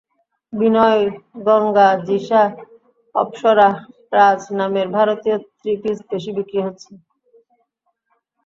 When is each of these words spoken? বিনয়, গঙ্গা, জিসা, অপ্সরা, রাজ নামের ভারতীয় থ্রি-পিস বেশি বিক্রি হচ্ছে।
বিনয়, 0.53 1.03
গঙ্গা, 1.45 1.89
জিসা, 2.07 2.43
অপ্সরা, 3.15 3.69
রাজ 4.13 4.41
নামের 4.57 4.87
ভারতীয় 4.97 5.37
থ্রি-পিস 5.51 5.97
বেশি 6.09 6.31
বিক্রি 6.37 6.59
হচ্ছে। 6.65 6.91